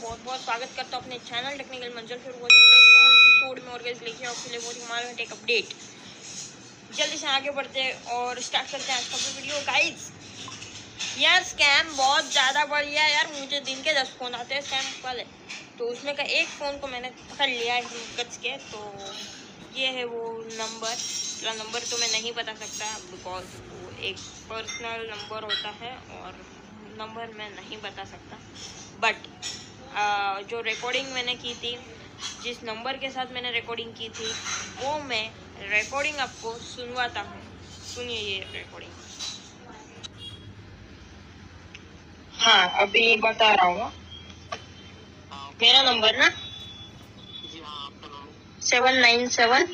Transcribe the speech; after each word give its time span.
बहुत 0.00 0.18
बहुत 0.24 0.40
स्वागत 0.40 0.74
करता 0.76 0.96
हूँ 0.96 1.04
अपने 1.04 1.16
चैनल 1.20 1.56
टेक्निकल 1.58 1.92
मंजल 1.94 2.18
फिर 2.18 2.34
ही 2.34 2.48
एपिसोड 2.72 3.58
में 3.64 3.72
और 3.72 3.82
गैस 3.82 4.02
लेके 4.02 4.24
आपके 4.26 4.50
लिए 4.50 4.58
वो 4.58 4.72
हमारे 4.74 5.22
एक 5.22 5.32
अपडेट 5.32 5.72
जल्दी 6.96 7.16
से 7.16 7.26
आगे 7.28 7.50
बढ़ते 7.56 7.80
हैं 7.80 8.14
और 8.16 8.40
स्टार्ट 8.42 8.70
करते 8.70 8.92
हैं 8.92 8.98
आज 8.98 9.08
का 9.08 9.16
वीडियो 9.16 9.60
गाइस 9.66 10.06
यार 11.18 11.42
स्कैम 11.44 11.96
बहुत 11.96 12.30
ज़्यादा 12.32 12.64
बढ़ 12.66 12.84
गया 12.84 13.06
यार। 13.06 13.26
मुझे 13.32 13.60
दिन 13.62 13.82
के 13.82 13.92
दस 13.94 14.14
फ़ोन 14.18 14.34
आते 14.34 14.54
हैं 14.54 14.62
स्कैम 14.62 14.84
वाले। 15.04 15.24
तो 15.78 15.88
उसमें 15.88 16.14
का 16.16 16.22
एक 16.22 16.48
फ़ोन 16.50 16.78
को 16.78 16.86
मैंने 16.88 17.10
पकड़ 17.24 17.48
लिया 17.48 17.74
है 17.74 17.82
गच 18.18 18.36
के। 18.42 18.56
तो 18.70 18.78
ये 19.76 19.88
है 19.98 20.04
वो 20.06 20.22
नंबर 20.52 20.94
पूरा 20.94 21.52
नंबर 21.54 21.90
तो 21.90 21.98
मैं 21.98 22.10
नहीं 22.12 22.32
बता 22.34 22.54
सकता 22.56 22.96
बिकॉज़ 23.10 23.56
वो 23.72 23.90
एक 24.02 24.16
पर्सनल 24.50 25.06
नंबर 25.10 25.42
होता 25.44 25.70
है 25.82 25.92
और 26.18 26.44
नंबर 26.98 27.34
मैं 27.38 27.50
नहीं 27.52 27.78
बता 27.82 28.04
सकता। 28.06 28.38
बट 29.00 29.26
जो 30.50 30.60
रिकॉर्डिंग 30.70 31.12
मैंने 31.14 31.34
की 31.44 31.54
थी 31.62 31.76
जिस 32.42 32.62
नंबर 32.64 32.96
के 33.04 33.10
साथ 33.10 33.32
मैंने 33.34 33.50
रिकॉर्डिंग 33.52 33.92
की 33.98 34.08
थी 34.18 34.30
वो 34.82 34.98
मैं 35.08 35.24
रिकॉर्डिंग 35.70 36.18
आपको 36.20 36.52
सुनवाता 36.64 37.20
हूँ। 37.20 37.40
सुनिए 37.94 38.18
ये 38.18 38.38
रिकॉर्डिंग 38.54 38.92
हाँ 42.42 42.68
अभी 42.82 43.16
बता 43.22 43.52
रहा 43.54 43.66
हूँ। 43.66 43.90
मेरा 45.62 45.82
नंबर 45.82 46.16
ना? 46.18 46.28
हाँ 47.64 47.90
seven 48.62 48.94
nine 49.00 49.28
seven 49.36 49.64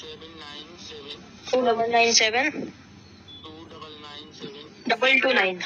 seven 0.00 0.38
nine 0.40 0.76
seven 0.86 1.22
two 1.50 1.60
double 1.66 1.90
nine 1.92 2.12
seven 2.12 2.50
two 2.50 3.64
double 3.64 3.96
nine 4.02 4.30
seven 4.40 4.88
double 4.88 5.18
two 5.20 5.32
nine 5.32 5.60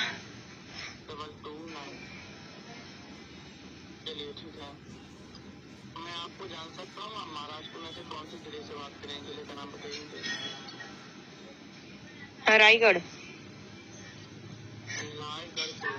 चलिए 4.06 4.32
ठीक 4.38 4.56
है। 4.60 4.70
मैं 5.96 6.14
आपको 6.14 6.46
जान 6.48 6.68
सकता 6.76 7.02
हूँ 7.02 7.12
आप 7.16 7.28
महाराष्ट्र 7.28 7.78
में 7.78 7.90
से 7.92 8.02
कौन 8.10 8.24
सी 8.30 8.36
ज़िले 8.44 8.60
से 8.68 8.74
बात 8.74 8.94
करें 9.02 9.16
ज़िले 9.26 9.44
का 9.44 9.54
नाम 9.54 9.68
बताइए। 9.72 10.02
रायगढ़। 12.58 12.98
रायगढ़ 15.20 15.72
से। 15.80 15.92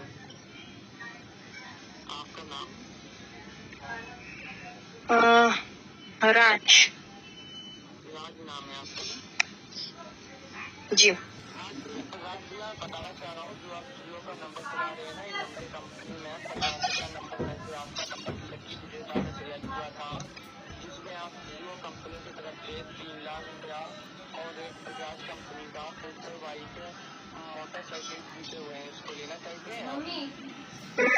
आपका 2.14 2.44
नाम? 2.44 2.68
राज। 6.31 6.70
राज 8.08 8.36
नाम 8.48 8.64
है 8.64 8.76
आपका। 8.80 9.04
जी। 10.96 11.12
बताना 12.34 13.09
चाह 13.14 13.34
रहा 13.34 13.44
हूँ 13.45 13.56
जो 13.62 13.73
आप 13.78 13.89
जियो 13.95 14.20
का 14.26 14.34
नंबर 14.36 14.64
चला 14.66 14.88
रहे 14.92 15.09
हैं 15.17 15.66
कंपनी 15.73 16.16
में 16.22 16.38
पचास 16.45 16.86
का 16.92 17.08
नंबर 17.14 17.44
है 17.45 17.56
जो 17.62 17.75
आपका 17.78 18.06
नंबर 18.12 18.34
लकी 18.53 18.78
ने 18.84 19.22
सिलेक्ट 19.34 19.66
किया 19.66 19.90
था 19.98 20.09
जिसमें 20.81 21.14
आप 21.16 21.36
जियो 21.45 21.75
कंपनी 21.84 22.17
की 22.25 22.34
तरफ़ 22.40 22.58
से 22.66 22.80
तीन 22.94 23.22
लाख 23.25 23.44
रुपया 23.45 23.80
और 24.40 24.59
एक 24.66 24.81
बजाज 24.88 25.22
कंपनी 25.30 25.66
का 25.75 25.86
फ़िल्टर 26.02 26.34
बाइक 26.44 26.81
मोटरसाइकिल 27.53 28.25
जीते 28.34 28.58
हुए 28.58 28.73
हैं 28.73 28.90
इसको 28.90 29.12
लेना 29.14 29.38
चाहिए 29.45 31.12